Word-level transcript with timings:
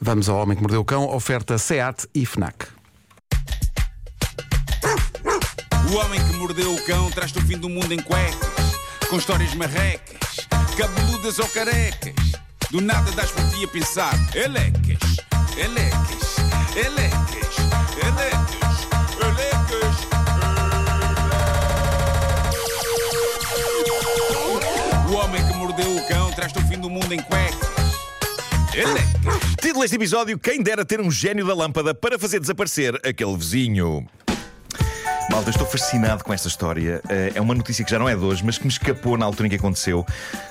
Vamos 0.00 0.28
ao 0.28 0.38
Homem 0.38 0.56
que 0.56 0.62
Mordeu 0.62 0.80
o 0.80 0.84
Cão, 0.84 1.08
oferta 1.08 1.58
SEAT 1.58 2.06
e 2.14 2.26
FNAC. 2.26 2.76
O 5.90 5.98
homem 5.98 6.20
que 6.20 6.36
mordeu 6.36 6.74
o 6.74 6.84
cão 6.84 7.08
traz-te 7.12 7.38
o 7.38 7.42
fim 7.42 7.56
do 7.56 7.68
mundo 7.68 7.92
em 7.92 8.02
cuecas, 8.02 8.74
com 9.08 9.16
histórias 9.16 9.54
marrecas, 9.54 10.46
cabeludas 10.76 11.38
ou 11.38 11.46
carecas. 11.48 12.32
Do 12.70 12.80
nada 12.80 13.08
das 13.12 13.30
por 13.30 13.48
ti 13.50 13.64
a 13.64 13.68
pensar, 13.68 14.14
elecas, 14.34 14.98
elecas, 15.56 16.36
elecas, 16.74 17.56
elecas, 18.02 18.88
elecas. 19.22 19.96
O 25.08 25.14
homem 25.14 25.46
que 25.46 25.54
mordeu 25.54 25.96
o 25.96 26.08
cão 26.08 26.32
traz-te 26.32 26.58
o 26.58 26.66
fim 26.66 26.80
do 26.80 26.90
mundo 26.90 27.12
em 27.12 27.22
cuecas. 27.22 27.75
Título 29.60 29.80
deste 29.82 29.96
episódio: 29.96 30.38
Quem 30.38 30.62
dera 30.62 30.84
ter 30.84 31.00
um 31.00 31.10
gênio 31.10 31.46
da 31.46 31.54
lâmpada 31.54 31.94
para 31.94 32.18
fazer 32.18 32.40
desaparecer 32.40 32.94
aquele 33.06 33.34
vizinho. 33.36 34.06
Malta, 35.30 35.50
estou 35.50 35.66
fascinado 35.66 36.22
com 36.22 36.32
esta 36.32 36.46
história. 36.46 37.00
Eh, 37.08 37.32
É 37.34 37.40
uma 37.40 37.54
notícia 37.54 37.84
que 37.84 37.90
já 37.90 37.98
não 37.98 38.08
é 38.08 38.14
de 38.14 38.22
hoje, 38.22 38.44
mas 38.44 38.58
que 38.58 38.64
me 38.64 38.70
escapou 38.70 39.16
na 39.16 39.24
altura 39.24 39.46
em 39.46 39.50
que 39.50 39.56
aconteceu. 39.56 40.04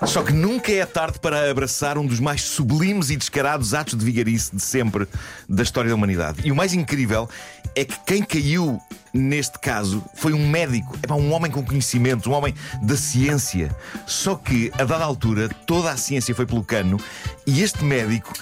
Só 0.06 0.22
que 0.22 0.34
nunca 0.34 0.72
é 0.72 0.86
tarde 0.86 1.20
para 1.20 1.50
abraçar 1.50 1.98
um 1.98 2.06
dos 2.06 2.20
mais 2.20 2.42
sublimes 2.42 3.10
e 3.10 3.16
descarados 3.16 3.74
atos 3.74 3.96
de 3.98 4.04
vigarice 4.04 4.56
de 4.56 4.62
sempre 4.62 5.08
da 5.48 5.64
história 5.64 5.90
da 5.90 5.96
humanidade. 5.96 6.40
E 6.44 6.52
o 6.52 6.56
mais 6.56 6.74
incrível 6.74 7.30
é 7.76 7.86
que 7.86 7.98
quem 8.06 8.24
caiu 8.24 8.82
neste 9.16 9.58
caso 9.58 10.04
foi 10.14 10.34
um 10.34 10.48
médico, 10.48 10.98
é 11.08 11.14
um 11.14 11.32
homem 11.32 11.50
com 11.50 11.64
conhecimento, 11.64 12.30
um 12.30 12.34
homem 12.34 12.54
da 12.84 12.98
ciência. 12.98 13.74
Só 14.06 14.36
que, 14.36 14.70
a 14.78 14.84
dada 14.84 15.06
altura, 15.06 15.48
toda 15.66 15.90
a 15.90 15.98
ciência 15.98 16.36
foi 16.36 16.46
pelo 16.46 16.64
cano 16.64 17.00
e 17.48 17.62
este 17.62 17.84
médico 17.84 18.34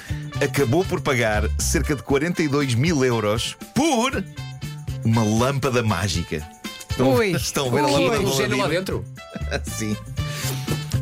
acabou 0.41 0.83
por 0.83 0.99
pagar 0.99 1.43
cerca 1.59 1.95
de 1.95 2.01
42 2.01 2.73
mil 2.73 3.05
euros 3.05 3.55
por 3.75 4.23
uma 5.05 5.23
lâmpada 5.23 5.83
mágica. 5.83 6.45
Estão, 6.89 7.13
Ui. 7.13 7.31
estão 7.37 7.67
a 7.67 7.71
ver 7.71 7.79
a 7.79 7.85
Ui. 7.85 7.91
lâmpada 7.91 8.21
um 8.21 8.33
gênio 8.33 8.57
lá 8.57 8.63
Aladino? 8.63 8.79
dentro. 8.79 9.05
Sim. 9.77 9.95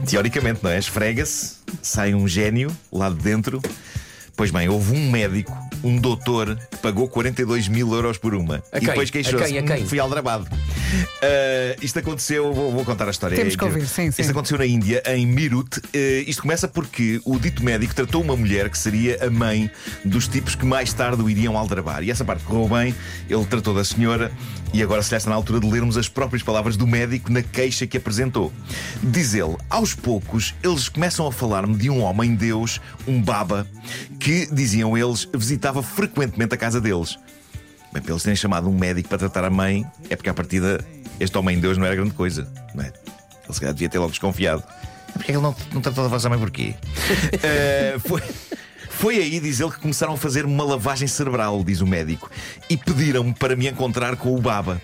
Teoricamente, 0.06 0.60
não 0.62 0.72
é? 0.72 0.80
Esfrega-se, 0.80 1.56
sai 1.82 2.14
um 2.14 2.28
gênio 2.28 2.76
lá 2.92 3.10
de 3.10 3.16
dentro. 3.16 3.62
Pois 4.36 4.52
bem, 4.52 4.68
houve 4.68 4.94
um 4.94 5.10
médico, 5.10 5.56
um 5.84 5.98
doutor, 5.98 6.58
que 6.70 6.78
pagou 6.78 7.08
42 7.08 7.68
mil 7.68 7.94
euros 7.94 8.18
por 8.18 8.34
uma. 8.36 8.64
A 8.72 8.78
e 8.78 8.80
quem? 8.82 8.90
depois 8.90 9.10
A 9.10 9.12
queixou-se. 9.12 9.46
quem? 9.46 9.58
A 9.60 9.64
quem? 9.64 9.84
"Hum, 9.84 9.88
Fui 9.88 10.00
aldrabado. 10.00 10.48
Ah, 11.22 11.76
isto 11.82 12.00
aconteceu, 12.00 12.54
vou, 12.54 12.72
vou 12.72 12.84
contar 12.86 13.08
a 13.08 13.12
história. 13.12 13.36
É 13.36 13.38
É 13.38 13.42
Temos 13.42 13.56
que 13.56 13.64
ouvir, 13.64 13.86
sim, 13.88 14.12
sim. 14.12 14.22
Isto 14.22 14.32
aconteceu 14.32 14.58
na 14.58 14.66
Índia, 14.66 15.02
em 15.08 15.26
Meerut. 15.26 15.82
Eh, 15.94 16.24
isto 16.28 16.42
começa 16.42 16.68
porque 16.68 17.22
o 17.26 17.40
dito 17.40 17.64
médico 17.64 17.94
tratou 17.96 18.22
uma 18.22 18.36
mulher 18.36 18.70
que 18.70 18.78
seria 18.78 19.26
a 19.26 19.30
mãe 19.30 19.70
dos 20.04 20.28
tipos 20.28 20.56
que 20.56 20.66
mais 20.66 20.92
tarde 20.94 21.22
o 21.22 21.30
iriam 21.30 21.58
aldrabar. 21.58 22.04
E 22.04 22.12
essa 22.12 22.26
parte 22.26 22.44
correu 22.44 22.68
bem, 22.68 22.94
ele 23.30 23.46
tratou 23.46 23.74
da 23.74 23.84
senhora 23.84 24.32
e 24.74 24.82
agora 24.82 25.02
se 25.04 25.12
lhe 25.12 25.18
está 25.18 25.30
na 25.30 25.36
altura 25.36 25.60
de 25.60 25.70
lermos 25.70 25.98
as 25.98 26.08
próprias 26.08 26.44
palavras 26.44 26.76
do 26.78 26.86
médico 26.88 27.32
na 27.32 27.42
queixa 27.42 27.86
que 27.88 27.98
apresentou. 27.98 28.52
Diz 29.02 29.34
ele: 29.34 29.56
aos 29.70 29.94
poucos 29.94 30.54
eles 30.64 30.90
começam 30.90 31.26
a 31.28 31.32
falar-me 31.32 31.76
de 31.78 31.90
um 31.90 32.02
homem-deus, 32.02 32.80
um 33.08 33.22
baba, 33.22 33.68
que, 34.20 34.46
diziam 34.52 34.98
eles, 34.98 35.28
visitava 35.34 35.71
frequentemente 35.82 36.56
a 36.56 36.58
casa 36.58 36.82
deles. 36.82 37.18
Bem, 37.94 38.02
para 38.02 38.12
eles 38.12 38.24
terem 38.24 38.36
chamado 38.36 38.70
um 38.70 38.78
médico 38.78 39.10
para 39.10 39.18
tratar 39.18 39.44
a 39.44 39.50
mãe, 39.50 39.86
é 40.10 40.16
porque 40.16 40.30
à 40.30 40.34
partida 40.34 40.84
este 41.20 41.38
homem-deus 41.38 41.78
não 41.78 41.86
era 41.86 41.96
grande 41.96 42.14
coisa, 42.14 42.48
não 42.74 42.84
é? 42.84 42.88
Ele 42.88 43.54
se 43.54 43.60
calhar 43.60 43.74
devia 43.74 43.90
ter 43.90 44.00
logo 44.00 44.12
desconfiado. 44.12 44.64
Porque 45.14 45.24
é 45.24 45.26
que 45.26 45.32
ele 45.32 45.42
não, 45.42 45.56
não 45.74 45.82
tratou 45.82 46.04
da 46.04 46.10
vossa 46.10 46.30
mãe 46.30 46.40
porquê? 46.40 46.76
Eh, 47.44 47.98
foi, 48.00 48.22
foi 48.90 49.18
aí, 49.18 49.40
diz 49.40 49.60
ele, 49.60 49.72
que 49.72 49.80
começaram 49.80 50.14
a 50.14 50.18
fazer 50.18 50.46
uma 50.46 50.64
lavagem 50.64 51.08
cerebral, 51.08 51.64
diz 51.64 51.82
o 51.82 51.88
médico, 51.88 52.30
e 52.70 52.78
pediram-me 52.78 53.34
para 53.34 53.56
me 53.56 53.68
encontrar 53.68 54.16
com 54.16 54.36
o 54.36 54.42
Baba. 54.42 54.82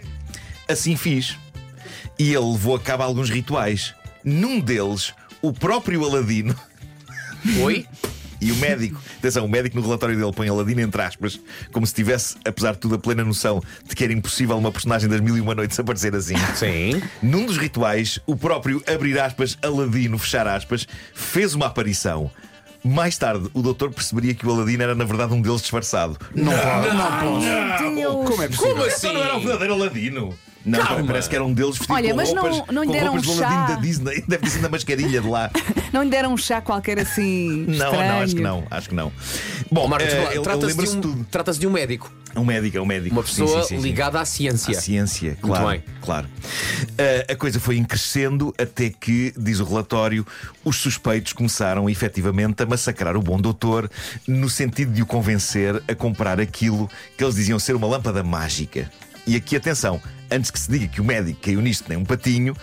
Assim 0.67 0.95
fiz. 0.95 1.37
E 2.19 2.33
ele 2.33 2.51
levou 2.51 2.75
a 2.75 2.79
cabo 2.79 3.03
alguns 3.03 3.29
rituais. 3.29 3.95
Num 4.23 4.59
deles, 4.59 5.13
o 5.41 5.53
próprio 5.53 6.03
Aladino 6.05 6.55
Oi? 7.61 7.85
e 8.41 8.51
o 8.51 8.55
médico, 8.55 9.01
atenção, 9.19 9.45
o 9.45 9.49
médico 9.49 9.75
no 9.75 9.81
relatório 9.83 10.17
dele 10.17 10.31
põe 10.33 10.49
Aladino 10.49 10.81
entre 10.81 11.01
aspas, 11.01 11.39
como 11.71 11.85
se 11.85 11.93
tivesse, 11.93 12.35
apesar 12.45 12.73
de 12.73 12.79
tudo, 12.79 12.95
a 12.95 12.99
plena 12.99 13.23
noção 13.23 13.61
de 13.87 13.95
que 13.95 14.03
era 14.03 14.13
impossível 14.13 14.57
uma 14.57 14.71
personagem 14.71 15.09
das 15.09 15.21
mil 15.21 15.37
e 15.37 15.41
uma 15.41 15.55
noites 15.55 15.79
aparecer 15.79 16.15
assim. 16.15 16.35
Sim. 16.55 17.01
Num 17.21 17.45
dos 17.45 17.57
rituais, 17.57 18.19
o 18.25 18.35
próprio 18.35 18.81
abrir 18.87 19.19
aspas, 19.19 19.57
Aladino, 19.61 20.17
fechar 20.17 20.47
aspas, 20.47 20.87
fez 21.13 21.53
uma 21.53 21.67
aparição. 21.67 22.31
Mais 22.83 23.17
tarde, 23.17 23.49
o 23.53 23.61
doutor 23.61 23.91
perceberia 23.91 24.33
que 24.33 24.47
o 24.47 24.51
Aladino 24.51 24.83
era, 24.83 24.95
na 24.95 25.03
verdade, 25.03 25.33
um 25.33 25.41
deles 25.41 25.61
disfarçado. 25.61 26.17
Não, 26.33 26.53
Como 28.13 28.43
é 28.43 28.47
possível? 28.47 28.71
Como 28.75 28.83
assim? 28.85 29.13
não 29.13 29.23
era 29.23 29.35
o 29.37 29.39
verdadeiro 29.39 29.73
Aladino. 29.73 30.33
Não, 30.65 30.79
Calma. 30.85 31.05
parece 31.07 31.29
que 31.29 31.35
eram 31.35 31.53
deles 31.53 31.77
vestidos 31.77 31.95
Olha, 31.95 32.09
com 32.09 32.15
mas 32.17 32.33
não- 32.33 32.41
roupas, 32.43 32.75
não 32.75 32.81
lhe 32.81 32.87
com 32.87 32.93
deram 32.93 33.11
roupas 33.13 33.29
um 33.29 33.37
chá? 33.37 33.65
da 33.67 33.75
Disney. 33.75 34.23
Deve 34.27 34.43
ter 34.43 34.49
sido 34.49 34.61
na 34.63 34.69
mascarilha 34.69 35.21
de 35.21 35.27
lá. 35.27 35.49
Não 35.93 36.03
lhe 36.03 36.09
deram 36.09 36.33
um 36.33 36.37
chá 36.37 36.59
qualquer 36.59 36.99
assim. 36.99 37.65
Não, 37.65 37.73
estranho. 37.73 38.07
não, 38.11 38.19
acho 38.19 38.35
que 38.35 38.41
não, 38.41 38.63
acho 38.69 38.89
que 38.89 38.95
não. 38.95 39.11
Bom, 39.71 39.85
Ó, 39.85 39.87
Marco, 39.87 40.05
eh, 40.05 40.39
trata-se 40.43 40.65
lembra-se 40.67 40.91
de, 40.91 40.97
um, 40.97 41.01
tudo. 41.01 41.25
trata-se 41.31 41.57
de 41.59 41.65
um 41.65 41.71
médico. 41.71 42.11
É 42.37 42.39
um 42.39 42.45
médico, 42.45 42.77
é 42.77 42.81
um 42.81 42.85
médico. 42.85 43.15
Uma 43.15 43.23
pessoa 43.23 43.63
sim, 43.63 43.69
sim, 43.69 43.77
sim. 43.77 43.81
ligada 43.81 44.21
à 44.21 44.25
ciência. 44.25 44.77
À 44.77 44.79
ciência, 44.79 45.35
claro. 45.41 45.81
claro. 45.99 46.27
Ah, 46.95 47.33
a 47.33 47.35
coisa 47.35 47.59
foi 47.59 47.83
crescendo 47.83 48.53
até 48.59 48.91
que, 48.91 49.33
diz 49.35 49.59
o 49.59 49.63
relatório, 49.63 50.23
os 50.63 50.75
suspeitos 50.75 51.33
começaram 51.33 51.89
efetivamente 51.89 52.61
a 52.61 52.65
massacrar 52.67 53.17
o 53.17 53.23
bom 53.23 53.41
doutor 53.41 53.89
no 54.27 54.47
sentido 54.51 54.93
de 54.93 55.01
o 55.01 55.05
convencer 55.07 55.81
a 55.87 55.95
comprar 55.95 56.39
aquilo 56.39 56.87
que 57.17 57.23
eles 57.23 57.33
diziam 57.33 57.57
ser 57.57 57.75
uma 57.75 57.87
lâmpada 57.87 58.21
mágica. 58.21 58.87
E 59.25 59.35
aqui, 59.35 59.55
atenção, 59.55 59.99
antes 60.29 60.51
que 60.51 60.59
se 60.59 60.69
diga 60.69 60.87
que 60.87 61.01
o 61.01 61.03
médico 61.03 61.39
caiu 61.41 61.59
nisto 61.59 61.85
nem 61.89 61.97
um 61.97 62.05
patinho. 62.05 62.55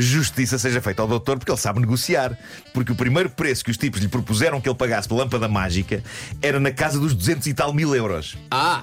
Justiça 0.00 0.58
seja 0.58 0.80
feita 0.80 1.02
ao 1.02 1.08
doutor 1.08 1.38
porque 1.38 1.50
ele 1.50 1.58
sabe 1.58 1.80
negociar. 1.80 2.36
Porque 2.72 2.92
o 2.92 2.96
primeiro 2.96 3.30
preço 3.30 3.64
que 3.64 3.70
os 3.70 3.76
tipos 3.76 4.00
lhe 4.00 4.08
propuseram 4.08 4.60
que 4.60 4.68
ele 4.68 4.76
pagasse 4.76 5.08
pela 5.08 5.20
lâmpada 5.22 5.48
mágica 5.48 6.02
era 6.42 6.60
na 6.60 6.70
casa 6.70 6.98
dos 6.98 7.14
200 7.14 7.46
e 7.46 7.54
tal 7.54 7.72
mil 7.72 7.94
euros. 7.94 8.36
Ah! 8.50 8.82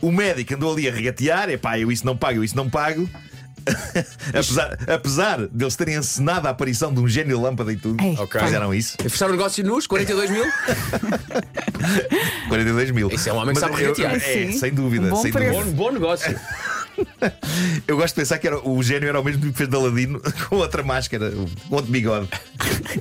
O 0.00 0.12
médico 0.12 0.54
andou 0.54 0.72
ali 0.72 0.88
a 0.88 0.92
regatear, 0.92 1.50
epá, 1.50 1.78
eu 1.78 1.90
isso 1.90 2.06
não 2.06 2.16
pago, 2.16 2.38
eu 2.38 2.44
isso 2.44 2.56
não 2.56 2.70
pago. 2.70 3.08
apesar, 4.32 4.78
apesar 4.88 5.46
deles 5.48 5.76
terem 5.76 5.96
encenado 5.96 6.46
a 6.46 6.50
aparição 6.50 6.94
de 6.94 7.00
um 7.00 7.08
gênio 7.08 7.36
de 7.36 7.42
lâmpada 7.42 7.72
e 7.72 7.76
tudo, 7.76 8.02
Ei, 8.02 8.16
Ok. 8.18 8.40
fizeram 8.40 8.72
isso. 8.72 8.96
Fecharam 9.02 9.32
o 9.32 9.36
negócio 9.36 9.64
nos 9.64 9.86
42 9.86 10.30
mil? 10.30 10.44
42 12.48 12.90
mil. 12.92 13.10
Isso 13.12 13.28
é 13.28 13.32
um 13.32 13.36
homem 13.36 13.54
que 13.54 13.60
Mas 13.60 13.70
sabe 13.70 13.82
regatear. 13.82 14.14
É, 14.14 14.18
Sim. 14.20 14.52
sem 14.52 14.72
dúvida. 14.72 15.06
Um 15.06 15.10
bom 15.10 15.22
sem 15.22 15.30
dúvida. 15.30 15.52
Bom, 15.52 15.64
bom 15.72 15.90
negócio. 15.92 16.38
Eu 17.86 17.96
gosto 17.96 18.14
de 18.14 18.20
pensar 18.20 18.38
que 18.38 18.46
era, 18.46 18.58
o 18.68 18.82
gênio 18.82 19.08
era 19.08 19.20
o 19.20 19.24
mesmo 19.24 19.42
que 19.42 19.52
fez 19.52 19.68
de 19.68 19.76
Aladino 19.76 20.20
com 20.48 20.56
outra 20.56 20.82
máscara, 20.82 21.30
com 21.68 21.74
outro 21.74 21.90
bigode. 21.90 22.28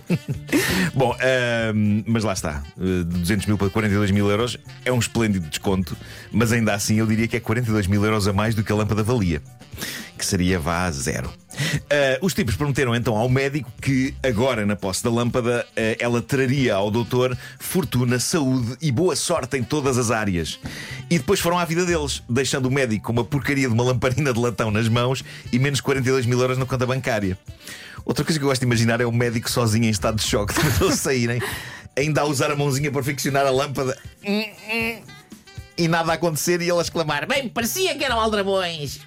Bom, 0.94 1.16
ahm, 1.19 2.03
mas 2.06 2.24
lá 2.24 2.34
está. 2.34 2.63
Eh, 2.80 3.03
De 3.03 3.19
200 3.19 3.46
mil 3.47 3.58
para 3.58 3.69
42 3.69 4.12
mil 4.12 4.30
euros 4.30 4.58
é 4.85 4.91
um 4.91 5.00
esplêndido 5.00 5.47
desconto, 5.47 5.96
mas 6.31 6.52
ainda 6.52 6.74
assim 6.74 6.96
eu 7.00 7.08
diria 7.08 7.28
que 7.28 7.35
é 7.38 7.40
42 7.40 7.88
mil 7.88 8.03
euros 8.03 8.28
a 8.28 8.34
mais 8.34 8.56
do 8.56 8.63
que 8.63 8.72
a 8.72 8.75
lâmpada 8.75 9.03
valia, 9.03 9.41
que 10.18 10.25
seria 10.25 10.59
vá 10.59 10.85
a 10.85 10.91
zero. 10.91 11.31
Ah, 11.90 12.18
os 12.22 12.34
tipos 12.34 12.56
prometeram 12.56 12.95
então 12.95 13.16
ao 13.16 13.29
médico 13.29 13.72
que, 13.81 14.13
agora 14.23 14.66
na 14.66 14.75
posse 14.75 15.03
da 15.03 15.09
lâmpada, 15.09 15.66
ah, 15.75 15.95
ela 16.00 16.22
traria 16.22 16.75
ao 16.75 16.91
doutor 16.91 17.38
fortuna, 17.59 18.19
saúde 18.19 18.78
e 18.81 18.91
boa 18.91 19.16
sorte 19.16 19.57
em 19.57 19.63
todas 19.63 19.97
as 19.97 20.12
áreas. 20.12 20.59
E 21.09 21.17
depois 21.17 21.40
foram 21.40 21.57
à 21.57 21.66
vida 21.66 21.85
deles, 21.85 22.22
deixando 22.29 22.67
o 22.67 22.72
médico 22.72 23.06
com 23.06 23.13
uma 23.13 23.23
porcaria 23.23 23.67
de 23.67 23.73
uma 23.73 23.84
lamparina 23.84 24.34
de 24.34 24.40
latão 24.40 24.72
nas 24.72 24.88
mãos 24.88 25.23
e 25.51 25.59
menos 25.59 25.81
42 25.81 26.25
mil 26.25 26.40
euros 26.40 26.57
na 26.57 26.66
conta 26.66 26.85
bancária. 26.85 27.38
Outra 28.06 28.23
coisa 28.23 28.40
que 28.40 28.46
eu 28.46 28.50
gosto 28.50 28.62
de 28.62 28.66
imaginar 28.66 29.01
é 29.01 29.06
o 29.06 29.12
médico 29.12 29.50
sozinho 29.50 29.85
em 29.85 29.90
estado 29.90 30.16
de 30.16 30.23
choque 30.23 30.53
depois 30.53 30.75
de 30.79 30.84
eles 30.85 31.00
saírem, 31.00 31.41
ainda 31.96 32.22
a 32.22 32.25
usar 32.25 32.51
a 32.51 32.56
mãozinha 32.56 32.91
para 32.91 33.03
ficcionar 33.03 33.46
a 33.46 33.51
lâmpada. 33.51 33.97
E 35.78 35.87
nada 35.87 36.11
a 36.11 36.16
acontecer 36.16 36.61
e 36.61 36.70
ele 36.70 36.79
a 36.79 36.81
exclamar: 36.81 37.28
Bem, 37.28 37.47
parecia 37.49 37.96
que 37.96 38.03
eram 38.03 38.20
aldrabões. 38.20 38.99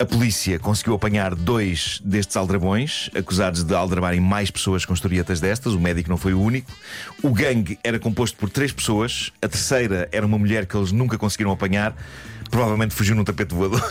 A 0.00 0.06
polícia 0.06 0.60
conseguiu 0.60 0.94
apanhar 0.94 1.34
dois 1.34 2.00
destes 2.04 2.36
aldrabões, 2.36 3.10
acusados 3.16 3.64
de 3.64 3.74
aldrabarem 3.74 4.20
mais 4.20 4.48
pessoas 4.48 4.84
com 4.84 4.94
historietas 4.94 5.40
destas. 5.40 5.72
O 5.72 5.80
médico 5.80 6.08
não 6.08 6.16
foi 6.16 6.32
o 6.34 6.40
único. 6.40 6.70
O 7.20 7.30
gangue 7.30 7.76
era 7.82 7.98
composto 7.98 8.38
por 8.38 8.48
três 8.48 8.70
pessoas. 8.70 9.32
A 9.42 9.48
terceira 9.48 10.08
era 10.12 10.24
uma 10.24 10.38
mulher 10.38 10.66
que 10.66 10.76
eles 10.76 10.92
nunca 10.92 11.18
conseguiram 11.18 11.50
apanhar. 11.50 11.96
Provavelmente 12.48 12.94
fugiu 12.94 13.16
num 13.16 13.24
tapete 13.24 13.52
voador. 13.52 13.82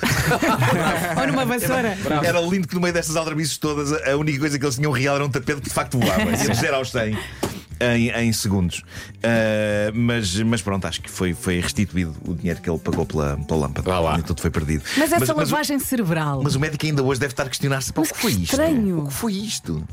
Ou 1.20 1.28
numa 1.28 1.46
vassoura. 1.46 1.98
Era 2.24 2.40
lindo 2.40 2.70
que 2.70 2.76
no 2.76 2.80
meio 2.80 2.94
destas 2.94 3.18
aldrabices 3.18 3.58
todas, 3.58 3.92
a 3.92 4.16
única 4.16 4.40
coisa 4.40 4.58
que 4.58 4.64
eles 4.64 4.76
tinham 4.76 4.94
real 4.94 5.16
era 5.16 5.26
um 5.26 5.30
tapete 5.30 5.60
que 5.60 5.68
de 5.68 5.74
facto 5.74 6.00
voava. 6.00 6.24
Ia 6.32 6.50
dizer 6.50 6.74
aos 6.74 6.90
100 6.90 7.18
em, 7.80 8.10
em 8.10 8.34
segundos. 8.34 8.82
Ah, 9.24 9.92
mas, 9.94 10.36
mas 10.42 10.62
pronto, 10.62 10.86
acho 10.88 11.02
que 11.02 11.10
foi, 11.10 11.34
foi 11.34 11.60
restituído 11.60 12.16
o 12.26 12.34
dinheiro 12.34 12.62
que 12.62 12.70
ele 12.70 12.80
pagou 12.80 13.06
pela, 13.06 13.38
pela 13.38 13.60
lâmpada. 13.62 13.90
Vá 13.90 14.00
lá. 14.00 14.20
E 14.20 14.24
tudo 14.24 14.42
foi 14.42 14.50
perdido. 14.50 14.84
Mas 14.98 15.12
essa 15.12 15.34
mas, 15.36 15.50
o- 15.50 15.52
lavagem 15.54 15.80
cerebral. 15.80 16.42
mas 16.44 16.56
o 16.56 16.60
médico 16.60 16.86
ainda 16.86 17.04
hoje 17.04 17.20
deve 17.20 17.34
estar 17.34 17.44
a 17.44 17.50
questionar-se: 17.50 17.92
o 17.92 17.94
Mas 17.98 18.12
que 18.12 18.18
foi 18.18 18.32
que 18.34 18.42
isto? 18.44 18.52
estranho. 18.54 19.00
O 19.04 19.08
que 19.08 19.14
foi 19.14 19.34
isto? 19.34 19.84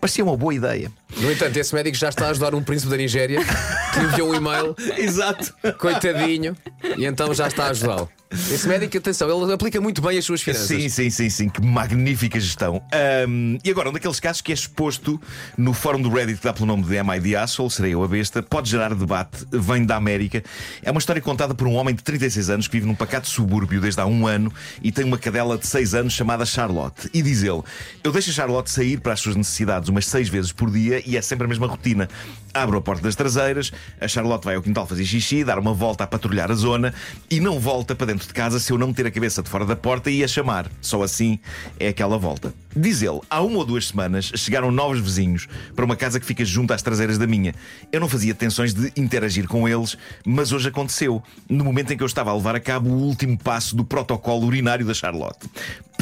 Parecia 0.00 0.22
uma 0.22 0.36
boa 0.36 0.54
ideia. 0.54 0.92
No 1.16 1.32
entanto, 1.32 1.56
esse 1.56 1.74
médico 1.74 1.96
já 1.96 2.10
está 2.10 2.26
a 2.26 2.30
ajudar 2.30 2.54
um 2.54 2.62
príncipe 2.62 2.90
da 2.90 2.96
Nigéria 2.98 3.40
que 3.42 4.00
enviou 4.00 4.30
um 4.30 4.34
e-mail, 4.34 4.76
Exato. 4.98 5.54
coitadinho, 5.78 6.54
e 6.98 7.06
então 7.06 7.32
já 7.32 7.48
está 7.48 7.66
a 7.66 7.70
ajudá-lo. 7.70 8.10
Esse 8.34 8.66
médico, 8.68 8.96
atenção, 8.96 9.44
ele 9.44 9.52
aplica 9.52 9.80
muito 9.80 10.02
bem 10.02 10.18
as 10.18 10.24
suas 10.24 10.42
finanças. 10.42 10.66
Sim, 10.66 10.88
sim, 10.88 11.10
sim, 11.10 11.30
sim, 11.30 11.48
que 11.48 11.62
magnífica 11.62 12.38
gestão. 12.38 12.82
Ahm, 12.92 13.58
e 13.64 13.70
agora, 13.70 13.90
um 13.90 13.92
daqueles 13.92 14.18
casos 14.20 14.40
que 14.40 14.52
é 14.52 14.54
exposto 14.54 15.20
no 15.56 15.72
fórum 15.72 16.00
do 16.02 16.08
Reddit 16.08 16.38
que 16.38 16.44
dá 16.44 16.52
pelo 16.52 16.66
nome 16.66 16.82
de 16.82 17.20
the 17.20 17.36
Asshole, 17.36 17.70
serei 17.70 17.94
eu 17.94 18.02
a 18.02 18.08
besta, 18.08 18.42
pode 18.42 18.70
gerar 18.70 18.94
debate, 18.94 19.46
vem 19.50 19.84
da 19.84 19.96
América. 19.96 20.42
É 20.82 20.90
uma 20.90 20.98
história 20.98 21.22
contada 21.22 21.54
por 21.54 21.66
um 21.66 21.74
homem 21.74 21.94
de 21.94 22.02
36 22.02 22.50
anos 22.50 22.68
que 22.68 22.72
vive 22.74 22.86
num 22.86 22.94
pacato 22.94 23.28
subúrbio 23.28 23.80
desde 23.80 24.00
há 24.00 24.06
um 24.06 24.26
ano 24.26 24.52
e 24.82 24.90
tem 24.90 25.04
uma 25.04 25.18
cadela 25.18 25.56
de 25.56 25.66
6 25.66 25.94
anos 25.94 26.12
chamada 26.12 26.44
Charlotte. 26.44 27.08
E 27.12 27.22
diz 27.22 27.42
ele: 27.42 27.62
Eu 28.02 28.12
deixo 28.12 28.30
a 28.30 28.32
Charlotte 28.32 28.70
sair 28.70 29.00
para 29.00 29.12
as 29.12 29.20
suas 29.20 29.36
necessidades 29.36 29.88
umas 29.88 30.06
6 30.06 30.28
vezes 30.28 30.52
por 30.52 30.70
dia 30.70 31.02
e 31.06 31.16
é 31.16 31.22
sempre 31.22 31.44
a 31.44 31.48
mesma 31.48 31.66
rotina. 31.66 32.08
Abro 32.52 32.78
a 32.78 32.80
porta 32.80 33.02
das 33.02 33.16
traseiras, 33.16 33.72
a 34.00 34.06
Charlotte 34.06 34.44
vai 34.44 34.54
ao 34.54 34.62
quintal 34.62 34.86
fazer 34.86 35.04
xixi, 35.04 35.42
dar 35.42 35.58
uma 35.58 35.74
volta 35.74 36.04
a 36.04 36.06
patrulhar 36.06 36.52
a 36.52 36.54
zona 36.54 36.94
e 37.28 37.40
não 37.40 37.58
volta 37.58 37.96
para 37.96 38.06
dentro 38.06 38.23
de 38.26 38.34
casa 38.34 38.58
se 38.58 38.72
eu 38.72 38.78
não 38.78 38.88
meter 38.88 39.06
a 39.06 39.10
cabeça 39.10 39.42
de 39.42 39.48
fora 39.48 39.64
da 39.64 39.76
porta 39.76 40.10
e 40.10 40.24
a 40.24 40.28
chamar. 40.28 40.70
Só 40.80 41.02
assim 41.02 41.38
é 41.78 41.88
aquela 41.88 42.18
volta. 42.18 42.54
Diz 42.76 43.02
ele, 43.02 43.20
há 43.30 43.40
uma 43.40 43.58
ou 43.58 43.64
duas 43.64 43.88
semanas 43.88 44.32
chegaram 44.34 44.70
novos 44.70 45.00
vizinhos 45.00 45.46
para 45.76 45.84
uma 45.84 45.96
casa 45.96 46.18
que 46.18 46.26
fica 46.26 46.44
junto 46.44 46.72
às 46.72 46.82
traseiras 46.82 47.18
da 47.18 47.26
minha. 47.26 47.54
Eu 47.92 48.00
não 48.00 48.08
fazia 48.08 48.34
tensões 48.34 48.74
de 48.74 48.92
interagir 48.96 49.46
com 49.46 49.68
eles, 49.68 49.96
mas 50.24 50.52
hoje 50.52 50.68
aconteceu, 50.68 51.22
no 51.48 51.64
momento 51.64 51.92
em 51.92 51.96
que 51.96 52.02
eu 52.02 52.06
estava 52.06 52.30
a 52.30 52.34
levar 52.34 52.56
a 52.56 52.60
cabo 52.60 52.90
o 52.90 53.02
último 53.02 53.38
passo 53.38 53.76
do 53.76 53.84
protocolo 53.84 54.46
urinário 54.46 54.84
da 54.84 54.94
Charlotte. 54.94 55.48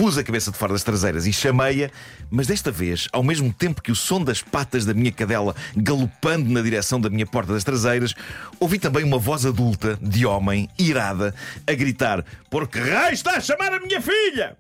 Pus 0.03 0.19
a 0.19 0.25
cabeça 0.25 0.51
de 0.51 0.59
fora 0.59 0.73
das 0.73 0.83
traseiras 0.83 1.29
e 1.29 1.33
chamei-a, 1.33 1.89
mas 2.29 2.49
desta 2.49 2.73
vez, 2.73 3.07
ao 3.13 3.23
mesmo 3.23 3.53
tempo 3.53 3.81
que 3.81 3.93
o 3.93 3.95
som 3.95 4.21
das 4.21 4.43
patas 4.43 4.85
da 4.85 4.93
minha 4.93 5.13
cadela 5.13 5.55
galopando 5.77 6.51
na 6.51 6.61
direção 6.61 7.01
da 7.01 7.09
minha 7.09 7.25
porta 7.25 7.53
das 7.53 7.63
traseiras, 7.63 8.13
ouvi 8.59 8.81
também 8.81 9.05
uma 9.05 9.17
voz 9.17 9.47
adulta, 9.47 9.97
de 10.03 10.27
homem, 10.27 10.69
irada, 10.77 11.33
a 11.65 11.73
gritar: 11.73 12.25
Por 12.51 12.67
que 12.67 12.81
raio 12.81 13.15
está 13.15 13.37
a 13.37 13.41
chamar 13.41 13.75
a 13.75 13.79
minha 13.79 14.01
filha? 14.01 14.57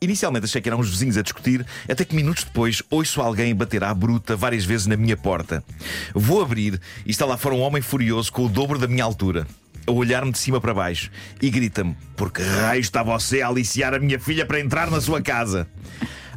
Inicialmente 0.00 0.44
achei 0.44 0.60
que 0.60 0.68
eram 0.68 0.78
os 0.78 0.90
vizinhos 0.90 1.16
a 1.16 1.22
discutir, 1.22 1.66
até 1.88 2.04
que 2.04 2.14
minutos 2.14 2.44
depois 2.44 2.84
ouço 2.90 3.20
alguém 3.20 3.52
bater 3.52 3.82
à 3.82 3.92
bruta 3.92 4.36
várias 4.36 4.64
vezes 4.64 4.86
na 4.86 4.96
minha 4.96 5.16
porta. 5.16 5.60
Vou 6.14 6.40
abrir 6.40 6.80
e 7.04 7.10
está 7.10 7.26
lá 7.26 7.36
fora 7.36 7.56
um 7.56 7.62
homem 7.62 7.82
furioso 7.82 8.32
com 8.32 8.46
o 8.46 8.48
dobro 8.48 8.78
da 8.78 8.86
minha 8.86 9.02
altura. 9.02 9.44
A 9.86 9.92
olhar-me 9.92 10.32
de 10.32 10.38
cima 10.38 10.60
para 10.60 10.72
baixo 10.72 11.10
e 11.42 11.50
grita-me: 11.50 11.96
Por 12.16 12.32
que 12.32 12.42
raio 12.42 12.80
está 12.80 13.02
você 13.02 13.42
a 13.42 13.48
aliciar 13.48 13.94
a 13.94 13.98
minha 13.98 14.18
filha 14.18 14.46
para 14.46 14.60
entrar 14.60 14.90
na 14.90 15.00
sua 15.00 15.20
casa? 15.20 15.66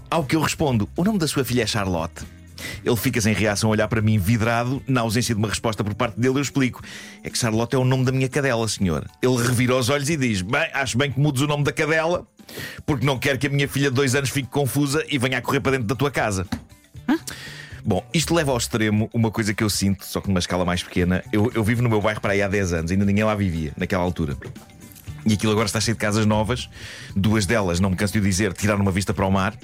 Ao 0.10 0.24
que 0.24 0.36
eu 0.36 0.42
respondo: 0.42 0.90
O 0.96 1.04
nome 1.04 1.18
da 1.18 1.28
sua 1.28 1.46
filha 1.46 1.64
é 1.64 1.68
Charlotte. 1.68 2.26
Ele 2.84 2.96
fica 2.96 3.22
sem 3.22 3.34
reação 3.34 3.70
a 3.70 3.74
olhar 3.74 3.88
para 3.88 4.02
mim 4.02 4.18
vidrado. 4.18 4.82
Na 4.88 5.02
ausência 5.02 5.34
de 5.34 5.40
uma 5.40 5.48
resposta 5.48 5.84
por 5.84 5.94
parte 5.94 6.20
dele, 6.20 6.38
eu 6.38 6.42
explico: 6.42 6.82
É 7.24 7.30
que 7.30 7.38
Charlotte 7.38 7.74
é 7.76 7.78
o 7.78 7.86
nome 7.86 8.06
da 8.06 8.12
minha 8.12 8.28
cadela, 8.28 8.68
senhor. 8.68 9.06
Ele 9.22 9.38
revira 9.38 9.76
os 9.76 9.90
olhos 9.90 10.10
e 10.10 10.18
diz: 10.18 10.42
Bem, 10.42 10.70
acho 10.74 10.98
bem 10.98 11.12
que 11.12 11.20
mudes 11.20 11.42
o 11.42 11.48
nome 11.48 11.64
da 11.64 11.72
cadela, 11.72 12.28
porque 12.86 13.06
não 13.06 13.18
quero 13.18 13.38
que 13.38 13.48
a 13.48 13.50
minha 13.50 13.68
filha 13.68 13.90
de 13.90 13.96
dois 13.96 14.16
anos 14.16 14.30
fique 14.30 14.50
confusa 14.50 15.06
e 15.10 15.18
venha 15.18 15.38
a 15.38 15.42
correr 15.42 15.60
para 15.60 15.74
dentro 15.74 15.88
da 15.88 15.96
tua 15.96 16.12
casa. 16.12 16.48
Bom, 17.88 18.06
isto 18.14 18.36
leva 18.36 18.52
ao 18.52 18.58
extremo 18.58 19.10
uma 19.14 19.32
coisa 19.32 19.54
que 19.54 19.64
eu 19.64 19.70
sinto, 19.70 20.06
só 20.06 20.20
que 20.20 20.28
numa 20.28 20.40
escala 20.40 20.66
mais 20.66 20.84
pequena. 20.84 21.24
Eu, 21.32 21.50
eu 21.56 21.64
vivo 21.64 21.82
no 21.82 21.88
meu 21.88 22.02
bairro 22.02 22.20
para 22.20 22.34
aí 22.34 22.42
há 22.42 22.48
10 22.50 22.74
anos, 22.74 22.92
ainda 22.92 23.06
ninguém 23.06 23.24
lá 23.24 23.34
vivia 23.34 23.72
naquela 23.78 24.04
altura. 24.04 24.36
E 25.26 25.34
aquilo 25.34 25.54
agora 25.54 25.68
está 25.68 25.80
cheio 25.80 25.96
de 25.96 26.00
casas 26.00 26.26
novas. 26.26 26.70
Duas 27.16 27.46
delas, 27.46 27.80
não 27.80 27.90
me 27.90 27.96
canso 27.96 28.12
de 28.12 28.20
dizer, 28.20 28.52
tiraram 28.52 28.82
uma 28.82 28.92
vista 28.92 29.14
para 29.14 29.26
o 29.26 29.32
mar. 29.32 29.58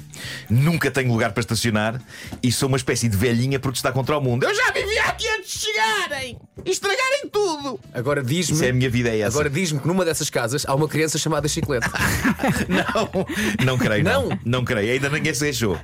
Nunca 0.50 0.90
tenho 0.90 1.12
lugar 1.12 1.34
para 1.34 1.42
estacionar. 1.42 2.02
E 2.42 2.50
sou 2.50 2.70
uma 2.70 2.78
espécie 2.78 3.10
de 3.10 3.18
velhinha 3.18 3.58
a 3.58 3.60
protestar 3.60 3.92
contra 3.92 4.18
o 4.18 4.22
mundo. 4.22 4.46
Eu 4.46 4.56
já 4.56 4.72
vivia 4.72 5.04
aqui 5.04 5.28
antes 5.28 5.60
de 5.60 5.66
chegarem! 5.66 6.38
E 6.66 6.72
estragarem 6.72 7.30
tudo! 7.30 7.80
Agora 7.94 8.24
diz-me. 8.24 8.56
Isso 8.56 8.64
é 8.64 8.70
a 8.70 8.74
minha 8.74 8.90
vida, 8.90 9.10
é 9.10 9.20
essa. 9.20 9.36
Agora 9.36 9.50
diz-me 9.50 9.80
que 9.80 9.88
numa 9.88 10.06
dessas 10.06 10.30
casas 10.30 10.66
há 10.66 10.74
uma 10.74 10.88
criança 10.88 11.18
chamada 11.18 11.48
Chiclete. 11.48 11.90
Não, 12.68 13.66
não 13.66 13.78
creio, 13.78 14.04
não. 14.04 14.30
Não? 14.30 14.40
Não 14.46 14.66
creio, 14.66 14.94
ainda 14.94 15.10
ninguém 15.10 15.34
se 15.34 15.42
deixou. 15.42 15.78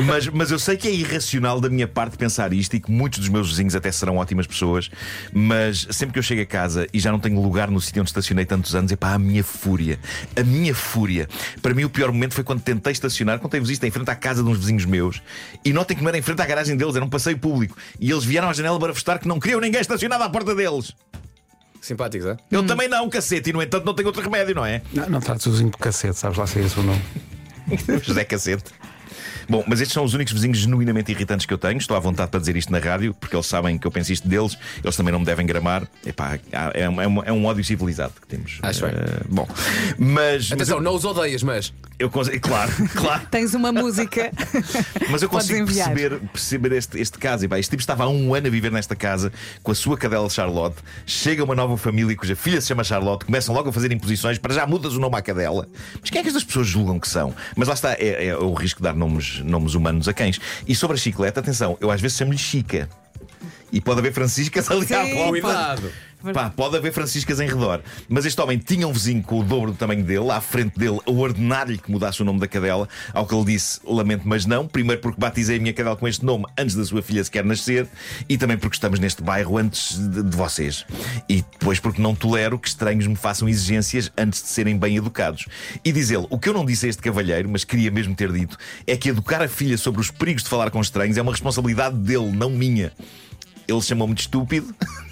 Mas, 0.00 0.26
mas 0.28 0.50
eu 0.50 0.58
sei 0.58 0.76
que 0.76 0.88
é 0.88 0.90
irracional 0.90 1.60
da 1.60 1.68
minha 1.68 1.86
parte 1.86 2.16
pensar 2.16 2.52
isto 2.52 2.74
e 2.74 2.80
que 2.80 2.90
muitos 2.90 3.18
dos 3.18 3.28
meus 3.28 3.50
vizinhos 3.50 3.74
até 3.74 3.92
serão 3.92 4.16
ótimas 4.16 4.46
pessoas. 4.46 4.90
Mas 5.32 5.86
sempre 5.90 6.14
que 6.14 6.18
eu 6.18 6.22
chego 6.22 6.42
a 6.42 6.46
casa 6.46 6.86
e 6.92 6.98
já 6.98 7.12
não 7.12 7.18
tenho 7.18 7.40
lugar 7.40 7.70
no 7.70 7.80
sítio 7.80 8.00
onde 8.00 8.10
estacionei 8.10 8.44
tantos 8.44 8.74
anos, 8.74 8.90
é 8.92 8.96
pá, 8.96 9.14
a 9.14 9.18
minha 9.18 9.44
fúria. 9.44 9.98
A 10.36 10.42
minha 10.42 10.74
fúria. 10.74 11.28
Para 11.60 11.74
mim, 11.74 11.84
o 11.84 11.90
pior 11.90 12.10
momento 12.12 12.34
foi 12.34 12.44
quando 12.44 12.62
tentei 12.62 12.92
estacionar, 12.92 13.38
contei-vos 13.38 13.70
isto, 13.70 13.84
em 13.84 13.90
frente 13.90 14.10
à 14.10 14.14
casa 14.14 14.42
de 14.42 14.48
uns 14.48 14.58
vizinhos 14.58 14.84
meus. 14.84 15.22
E 15.64 15.72
notem 15.72 15.96
que 15.96 16.02
não 16.02 16.08
era 16.08 16.18
em 16.18 16.22
frente 16.22 16.40
à 16.40 16.46
garagem 16.46 16.76
deles, 16.76 16.96
era 16.96 17.04
um 17.04 17.10
passeio 17.10 17.38
público. 17.38 17.76
E 18.00 18.10
eles 18.10 18.24
vieram 18.24 18.48
à 18.48 18.52
janela 18.52 18.78
para 18.78 18.94
festar 18.94 19.18
que 19.18 19.28
não 19.28 19.38
queriam 19.38 19.60
ninguém 19.60 19.80
estacionado 19.80 20.22
à 20.24 20.28
porta 20.28 20.54
deles. 20.54 20.94
Simpáticos, 21.80 22.28
é? 22.28 22.36
Eu 22.48 22.64
também 22.64 22.88
não, 22.88 23.10
cacete, 23.10 23.50
e 23.50 23.52
no 23.52 23.60
entanto 23.60 23.84
não 23.84 23.92
tenho 23.92 24.06
outro 24.06 24.22
remédio, 24.22 24.54
não 24.54 24.64
é? 24.64 24.82
Não, 24.92 25.10
não 25.10 25.20
trates 25.20 25.44
o 25.46 25.50
vizinho 25.50 25.70
de 25.70 25.76
cacete, 25.76 26.16
sabes 26.16 26.38
lá 26.38 26.46
se 26.46 26.60
é 26.60 26.62
esse 26.62 26.78
o 26.78 26.82
nome. 26.82 27.02
José 28.02 28.24
Cacete. 28.24 28.70
Bom, 29.52 29.62
mas 29.66 29.82
estes 29.82 29.92
são 29.92 30.02
os 30.02 30.14
únicos 30.14 30.32
vizinhos 30.32 30.56
genuinamente 30.56 31.12
irritantes 31.12 31.44
que 31.44 31.52
eu 31.52 31.58
tenho. 31.58 31.76
Estou 31.76 31.94
à 31.94 32.00
vontade 32.00 32.30
para 32.30 32.40
dizer 32.40 32.56
isto 32.56 32.72
na 32.72 32.78
rádio, 32.78 33.12
porque 33.12 33.36
eles 33.36 33.44
sabem 33.44 33.76
que 33.76 33.86
eu 33.86 33.90
penso 33.90 34.10
isto 34.10 34.26
deles. 34.26 34.56
Eles 34.82 34.96
também 34.96 35.12
não 35.12 35.18
me 35.18 35.26
devem 35.26 35.44
gramar. 35.44 35.86
Epá, 36.06 36.38
é, 36.72 36.88
um, 36.88 37.02
é, 37.02 37.06
um, 37.06 37.22
é 37.24 37.32
um 37.34 37.44
ódio 37.44 37.62
civilizado 37.62 38.14
que 38.18 38.26
temos. 38.26 38.58
Acho 38.62 38.86
bem. 38.86 38.94
Eh, 38.94 39.20
bom, 39.28 39.46
mas. 39.98 40.48
mas 40.48 40.52
Atenção, 40.52 40.78
eu, 40.78 40.82
não 40.82 40.94
os 40.94 41.04
odeias, 41.04 41.42
mas. 41.42 41.70
eu 41.98 42.08
consigo. 42.08 42.40
Claro, 42.40 42.72
claro. 42.96 43.26
Tens 43.30 43.52
uma 43.52 43.70
música. 43.70 44.32
Mas 45.10 45.20
eu 45.20 45.28
consigo 45.28 45.66
perceber, 45.66 46.18
perceber 46.18 46.72
este, 46.72 46.98
este 46.98 47.18
caso. 47.18 47.44
E, 47.44 47.48
pá, 47.48 47.58
este 47.58 47.68
tipo 47.68 47.82
estava 47.82 48.04
há 48.04 48.08
um 48.08 48.34
ano 48.34 48.46
a 48.46 48.50
viver 48.50 48.72
nesta 48.72 48.96
casa 48.96 49.30
com 49.62 49.70
a 49.70 49.74
sua 49.74 49.98
cadela 49.98 50.30
Charlotte. 50.30 50.76
Chega 51.04 51.44
uma 51.44 51.54
nova 51.54 51.76
família 51.76 52.16
cuja 52.16 52.34
filha 52.34 52.58
se 52.58 52.68
chama 52.68 52.84
Charlotte. 52.84 53.26
Começam 53.26 53.54
logo 53.54 53.68
a 53.68 53.72
fazer 53.72 53.92
imposições. 53.92 54.38
Para 54.38 54.54
já 54.54 54.66
mudas 54.66 54.94
o 54.94 54.98
nome 54.98 55.14
à 55.14 55.20
cadela. 55.20 55.68
Mas 56.00 56.08
quem 56.08 56.20
é 56.20 56.22
que 56.22 56.28
estas 56.28 56.42
pessoas 56.42 56.66
julgam 56.66 56.98
que 56.98 57.06
são? 57.06 57.34
Mas 57.54 57.68
lá 57.68 57.74
está, 57.74 57.92
é, 57.92 58.28
é 58.28 58.36
o 58.38 58.54
risco 58.54 58.80
de 58.80 58.84
dar 58.84 58.94
nomes, 58.94 59.41
nomes 59.44 59.74
humanos 59.74 60.08
a 60.08 60.12
cães. 60.12 60.40
E 60.66 60.74
sobre 60.74 60.96
a 60.96 61.00
chiclete, 61.00 61.38
atenção, 61.38 61.76
eu 61.80 61.90
às 61.90 62.00
vezes 62.00 62.16
chamo-lhe 62.16 62.38
Chica. 62.38 62.88
E 63.70 63.80
pode 63.80 64.00
haver 64.00 64.12
Franciscas 64.12 64.70
ali 64.70 64.92
à 64.94 65.04
Sim, 65.04 65.14
volta. 65.14 65.30
Cuidado! 65.30 65.92
Pá, 66.32 66.50
pode 66.50 66.76
haver 66.76 66.92
Franciscas 66.92 67.40
em 67.40 67.48
redor. 67.48 67.80
Mas 68.08 68.24
este 68.24 68.40
homem 68.40 68.58
tinha 68.58 68.86
um 68.86 68.92
vizinho 68.92 69.22
com 69.22 69.40
o 69.40 69.42
dobro 69.42 69.72
do 69.72 69.76
tamanho 69.76 70.04
dele, 70.04 70.30
à 70.30 70.40
frente 70.40 70.78
dele, 70.78 70.98
a 71.06 71.10
ordenar-lhe 71.10 71.78
que 71.78 71.90
mudasse 71.90 72.22
o 72.22 72.24
nome 72.24 72.38
da 72.38 72.46
cadela. 72.46 72.88
Ao 73.12 73.26
que 73.26 73.34
ele 73.34 73.44
disse: 73.44 73.80
Lamento, 73.84 74.22
mas 74.26 74.46
não. 74.46 74.66
Primeiro, 74.66 75.00
porque 75.00 75.20
batizei 75.20 75.56
a 75.56 75.60
minha 75.60 75.72
cadela 75.72 75.96
com 75.96 76.06
este 76.06 76.24
nome 76.24 76.44
antes 76.56 76.76
da 76.76 76.84
sua 76.84 77.02
filha 77.02 77.24
sequer 77.24 77.44
nascer. 77.44 77.88
E 78.28 78.38
também 78.38 78.56
porque 78.56 78.76
estamos 78.76 79.00
neste 79.00 79.22
bairro 79.22 79.58
antes 79.58 79.98
de, 79.98 80.22
de 80.22 80.36
vocês. 80.36 80.86
E 81.28 81.42
depois, 81.42 81.80
porque 81.80 82.00
não 82.00 82.14
tolero 82.14 82.58
que 82.58 82.68
estranhos 82.68 83.06
me 83.06 83.16
façam 83.16 83.48
exigências 83.48 84.12
antes 84.16 84.42
de 84.42 84.48
serem 84.48 84.78
bem 84.78 84.96
educados. 84.96 85.46
E 85.84 85.90
diz 85.90 86.10
ele: 86.10 86.26
O 86.30 86.38
que 86.38 86.48
eu 86.48 86.52
não 86.52 86.64
disse 86.64 86.86
a 86.86 86.88
este 86.88 87.02
cavalheiro, 87.02 87.48
mas 87.48 87.64
queria 87.64 87.90
mesmo 87.90 88.14
ter 88.14 88.30
dito, 88.30 88.56
é 88.86 88.96
que 88.96 89.08
educar 89.08 89.42
a 89.42 89.48
filha 89.48 89.76
sobre 89.76 90.00
os 90.00 90.10
perigos 90.10 90.42
de 90.42 90.48
falar 90.48 90.70
com 90.70 90.80
estranhos 90.80 91.16
é 91.16 91.22
uma 91.22 91.32
responsabilidade 91.32 91.96
dele, 91.96 92.30
não 92.30 92.50
minha. 92.50 92.92
Ele 93.66 93.80
chamou-me 93.80 94.14
de 94.14 94.22
estúpido. 94.22 94.74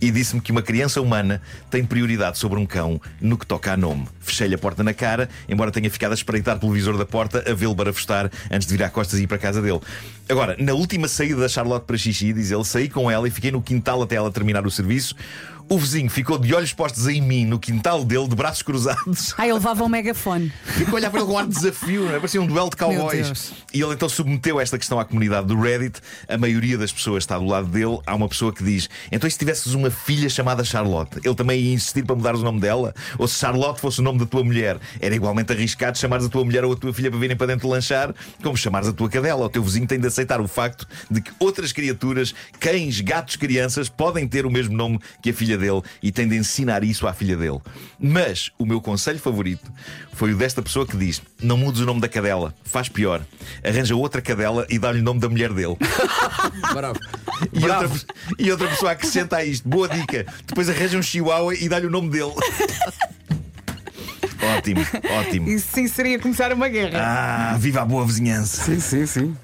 e 0.00 0.10
disse-me 0.10 0.40
que 0.40 0.52
uma 0.52 0.62
criança 0.62 1.00
humana 1.00 1.40
tem 1.70 1.84
prioridade 1.84 2.38
sobre 2.38 2.58
um 2.58 2.66
cão 2.66 3.00
no 3.20 3.36
que 3.36 3.46
toca 3.46 3.72
a 3.72 3.76
nome. 3.76 4.06
Fechei-lhe 4.20 4.54
a 4.54 4.58
porta 4.58 4.82
na 4.82 4.92
cara, 4.92 5.28
embora 5.48 5.70
tenha 5.70 5.90
ficado 5.90 6.12
a 6.12 6.14
espreitar 6.14 6.58
pelo 6.58 6.72
visor 6.72 6.96
da 6.96 7.06
porta 7.06 7.44
a 7.50 7.54
vê-lo 7.54 7.74
barafustar 7.74 8.30
antes 8.50 8.66
de 8.66 8.76
virar 8.76 8.90
costas 8.90 9.18
e 9.18 9.24
ir 9.24 9.26
para 9.26 9.36
a 9.36 9.40
casa 9.40 9.62
dele. 9.62 9.80
Agora, 10.28 10.56
na 10.58 10.74
última 10.74 11.08
saída 11.08 11.40
da 11.40 11.48
Charlotte 11.48 11.84
para 11.84 11.96
xixi, 11.96 12.32
diz 12.32 12.50
ele, 12.50 12.64
saí 12.64 12.88
com 12.88 13.10
ela 13.10 13.26
e 13.26 13.30
fiquei 13.30 13.50
no 13.50 13.62
quintal 13.62 14.02
até 14.02 14.16
ela 14.16 14.30
terminar 14.30 14.66
o 14.66 14.70
serviço. 14.70 15.14
O 15.70 15.78
vizinho 15.78 16.08
ficou 16.08 16.38
de 16.38 16.54
olhos 16.54 16.72
postos 16.72 17.06
em 17.08 17.20
mim, 17.20 17.44
no 17.44 17.58
quintal 17.58 18.02
dele, 18.02 18.26
de 18.26 18.34
braços 18.34 18.62
cruzados. 18.62 19.34
Ah, 19.36 19.44
ele 19.44 19.52
levava 19.52 19.84
um 19.84 19.88
megafone. 19.88 20.50
Ficou 20.64 20.94
a 20.94 20.96
olhar 20.96 21.10
para 21.10 21.20
ele 21.20 21.28
com 21.28 21.34
um 21.34 21.38
ar 21.38 21.46
de 21.46 21.54
desafio, 21.54 22.04
não 22.04 22.14
é? 22.14 22.14
Parecia 22.14 22.40
um 22.40 22.46
duelo 22.46 22.70
de 22.70 22.76
cowboys. 22.76 23.52
E 23.74 23.82
ele 23.82 23.92
então 23.92 24.08
submeteu 24.08 24.58
esta 24.58 24.78
questão 24.78 24.98
à 24.98 25.04
comunidade 25.04 25.46
do 25.46 25.60
Reddit. 25.60 26.00
A 26.26 26.38
maioria 26.38 26.78
das 26.78 26.90
pessoas 26.90 27.24
está 27.24 27.38
do 27.38 27.44
lado 27.44 27.66
dele. 27.66 27.98
Há 28.06 28.14
uma 28.14 28.26
pessoa 28.26 28.50
que 28.50 28.64
diz: 28.64 28.88
Então, 29.12 29.28
e 29.28 29.30
se 29.30 29.36
tivesses 29.36 29.74
uma 29.74 29.90
filha 29.90 30.30
chamada 30.30 30.64
Charlotte, 30.64 31.20
ele 31.22 31.34
também 31.34 31.60
ia 31.60 31.74
insistir 31.74 32.02
para 32.02 32.16
mudares 32.16 32.40
o 32.40 32.44
nome 32.44 32.60
dela? 32.60 32.94
Ou 33.18 33.28
se 33.28 33.38
Charlotte 33.38 33.78
fosse 33.78 34.00
o 34.00 34.02
nome 34.02 34.18
da 34.20 34.24
tua 34.24 34.42
mulher, 34.42 34.78
era 35.02 35.14
igualmente 35.14 35.52
arriscado 35.52 35.98
chamares 35.98 36.24
a 36.24 36.30
tua 36.30 36.44
mulher 36.46 36.64
ou 36.64 36.72
a 36.72 36.76
tua 36.76 36.94
filha 36.94 37.10
para 37.10 37.20
virem 37.20 37.36
para 37.36 37.48
dentro 37.48 37.68
lanchar, 37.68 38.14
como 38.42 38.56
chamares 38.56 38.88
a 38.88 38.92
tua 38.94 39.10
cadela. 39.10 39.44
O 39.44 39.50
teu 39.50 39.62
vizinho 39.62 39.86
tem 39.86 40.00
de 40.00 40.06
aceitar 40.06 40.40
o 40.40 40.48
facto 40.48 40.86
de 41.10 41.20
que 41.20 41.30
outras 41.38 41.72
criaturas, 41.72 42.34
cães, 42.58 43.02
gatos, 43.02 43.36
crianças, 43.36 43.90
podem 43.90 44.26
ter 44.26 44.46
o 44.46 44.50
mesmo 44.50 44.74
nome 44.74 44.98
que 45.20 45.28
a 45.28 45.34
filha 45.34 45.57
dele 45.58 45.82
e 46.02 46.12
tem 46.12 46.28
de 46.28 46.36
ensinar 46.36 46.84
isso 46.84 47.06
à 47.06 47.12
filha 47.12 47.36
dele. 47.36 47.60
Mas 47.98 48.50
o 48.58 48.64
meu 48.64 48.80
conselho 48.80 49.18
favorito 49.18 49.70
foi 50.12 50.32
o 50.32 50.36
desta 50.36 50.62
pessoa 50.62 50.86
que 50.86 50.96
diz: 50.96 51.20
Não 51.42 51.56
mudes 51.56 51.80
o 51.80 51.84
nome 51.84 52.00
da 52.00 52.08
cadela, 52.08 52.54
faz 52.64 52.88
pior. 52.88 53.22
Arranja 53.64 53.94
outra 53.94 54.22
cadela 54.22 54.66
e 54.70 54.78
dá-lhe 54.78 55.00
o 55.00 55.02
nome 55.02 55.20
da 55.20 55.28
mulher 55.28 55.52
dele. 55.52 55.76
Bravo. 56.72 56.98
E 57.52 57.64
outra, 57.64 57.90
e 58.38 58.50
outra 58.50 58.68
pessoa 58.68 58.92
acrescenta 58.92 59.36
a 59.36 59.44
isto: 59.44 59.68
Boa 59.68 59.88
dica. 59.88 60.24
Depois 60.46 60.68
arranja 60.68 60.98
um 60.98 61.02
chihuahua 61.02 61.54
e 61.54 61.68
dá-lhe 61.68 61.86
o 61.86 61.90
nome 61.90 62.10
dele. 62.10 62.32
Ótimo, 64.56 64.80
ótimo. 65.18 65.48
Isso 65.50 65.68
sim 65.72 65.88
seria 65.88 66.18
começar 66.18 66.52
uma 66.52 66.68
guerra. 66.68 66.98
Ah, 67.54 67.56
viva 67.58 67.82
a 67.82 67.84
boa 67.84 68.04
vizinhança. 68.06 68.62
Sim, 68.64 68.80
sim, 68.80 69.06
sim. 69.06 69.36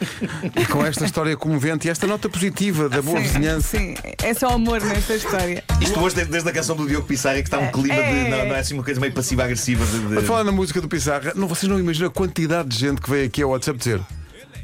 E 0.57 0.65
com 0.67 0.85
esta 0.85 1.05
história 1.05 1.37
comovente 1.37 1.89
e 1.89 1.91
esta 1.91 2.07
nota 2.07 2.29
positiva 2.29 2.89
da 2.89 3.03
boa 3.03 3.19
sim, 3.19 3.25
vizinhança. 3.25 3.77
sim, 3.79 3.95
é 4.23 4.35
só 4.35 4.49
amor 4.49 4.81
nesta 4.81 5.15
história. 5.15 5.65
Isto 5.81 6.01
hoje, 6.01 6.15
desde, 6.17 6.33
desde 6.33 6.49
a 6.49 6.53
canção 6.53 6.77
do 6.77 6.87
Diogo 6.87 7.07
Pissarra, 7.07 7.37
que 7.37 7.43
está 7.43 7.59
um 7.59 7.71
clima 7.71 7.95
de. 7.95 8.01
É. 8.01 8.29
Não, 8.31 8.49
não 8.49 8.55
é 8.55 8.61
assim 8.61 8.75
uma 8.75 8.85
coisa 8.85 9.01
meio 9.01 9.13
passiva-agressiva 9.13 9.85
de. 9.85 9.99
de- 10.21 10.23
falar 10.27 10.45
na 10.45 10.53
música 10.53 10.81
do 10.81 10.89
Pissarra, 10.89 11.33
não, 11.35 11.47
vocês 11.49 11.71
não 11.71 11.79
imaginam 11.79 12.09
a 12.09 12.13
quantidade 12.13 12.69
de 12.69 12.79
gente 12.79 13.01
que 13.01 13.11
veio 13.11 13.27
aqui 13.27 13.43
ao 13.43 13.51
WhatsApp 13.51 13.79
dizer. 13.79 14.01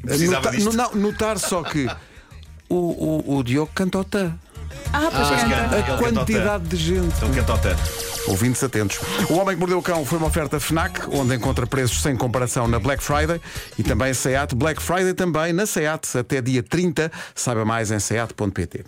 Precisava 0.02 0.52
Notar, 0.52 0.74
não, 0.94 0.94
notar 1.02 1.38
só 1.38 1.62
que 1.62 1.86
o, 2.68 2.74
o, 2.76 3.38
o 3.38 3.42
Diogo 3.44 3.70
canta 3.74 3.98
o 3.98 4.04
tã. 4.04 4.32
Ah, 4.92 5.08
pois 5.12 5.28
Pois 5.28 5.42
canta. 5.42 5.76
A 5.94 5.98
quantidade 5.98 6.64
de 6.68 6.76
gente. 6.76 7.24
Ele 7.24 7.34
canta 7.34 7.54
o 7.54 7.58
tanto. 7.58 8.09
Ouvintes 8.26 8.62
atentos. 8.62 8.98
O 9.28 9.34
Homem 9.34 9.54
que 9.54 9.60
Mordeu 9.60 9.78
o 9.78 9.82
Cão 9.82 10.04
foi 10.04 10.18
uma 10.18 10.28
oferta 10.28 10.60
FNAC, 10.60 11.00
onde 11.12 11.34
encontra 11.34 11.66
preços 11.66 12.02
sem 12.02 12.16
comparação 12.16 12.68
na 12.68 12.78
Black 12.78 13.02
Friday 13.02 13.40
e 13.78 13.82
também 13.82 14.12
SEAT. 14.14 14.54
Black 14.54 14.82
Friday 14.82 15.14
também 15.14 15.52
na 15.52 15.66
SEAT 15.66 16.18
até 16.18 16.40
dia 16.40 16.62
30. 16.62 17.10
Saiba 17.34 17.64
mais 17.64 17.90
em 17.90 17.98
seat.pt. 17.98 18.84